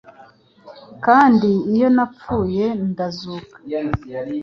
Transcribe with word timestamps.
Kandi 1.05 1.49
iyo 1.73 1.87
napfuye 1.95 2.65
ndazuka 2.89 3.55